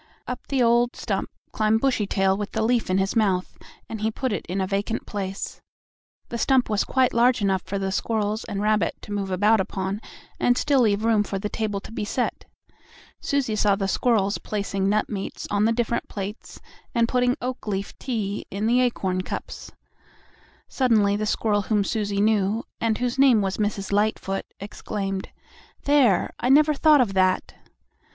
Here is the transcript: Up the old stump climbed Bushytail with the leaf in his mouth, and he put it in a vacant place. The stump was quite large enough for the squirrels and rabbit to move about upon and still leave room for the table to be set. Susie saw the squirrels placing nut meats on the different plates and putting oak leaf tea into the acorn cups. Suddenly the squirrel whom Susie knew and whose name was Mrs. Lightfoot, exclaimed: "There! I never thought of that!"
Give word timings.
Up 0.27 0.47
the 0.47 0.63
old 0.63 0.95
stump 0.95 1.29
climbed 1.51 1.79
Bushytail 1.79 2.35
with 2.35 2.53
the 2.53 2.63
leaf 2.63 2.89
in 2.89 2.97
his 2.97 3.15
mouth, 3.15 3.55
and 3.87 4.01
he 4.01 4.09
put 4.09 4.33
it 4.33 4.43
in 4.47 4.59
a 4.59 4.65
vacant 4.65 5.05
place. 5.05 5.61
The 6.29 6.39
stump 6.39 6.71
was 6.71 6.83
quite 6.83 7.13
large 7.13 7.39
enough 7.39 7.61
for 7.61 7.77
the 7.77 7.91
squirrels 7.91 8.43
and 8.45 8.63
rabbit 8.63 8.95
to 9.01 9.11
move 9.11 9.29
about 9.29 9.59
upon 9.61 10.01
and 10.39 10.57
still 10.57 10.81
leave 10.81 11.05
room 11.05 11.21
for 11.23 11.37
the 11.37 11.49
table 11.49 11.79
to 11.81 11.91
be 11.91 12.03
set. 12.03 12.45
Susie 13.19 13.55
saw 13.55 13.75
the 13.75 13.87
squirrels 13.87 14.39
placing 14.39 14.89
nut 14.89 15.07
meats 15.07 15.47
on 15.51 15.65
the 15.65 15.71
different 15.71 16.07
plates 16.07 16.59
and 16.95 17.07
putting 17.07 17.37
oak 17.39 17.67
leaf 17.67 17.95
tea 17.99 18.47
into 18.49 18.69
the 18.69 18.81
acorn 18.81 19.21
cups. 19.21 19.71
Suddenly 20.67 21.15
the 21.15 21.27
squirrel 21.27 21.61
whom 21.61 21.83
Susie 21.83 22.21
knew 22.21 22.63
and 22.79 22.97
whose 22.97 23.19
name 23.19 23.39
was 23.41 23.57
Mrs. 23.57 23.91
Lightfoot, 23.91 24.45
exclaimed: 24.59 25.29
"There! 25.83 26.31
I 26.39 26.49
never 26.49 26.73
thought 26.73 27.01
of 27.01 27.13
that!" 27.13 27.53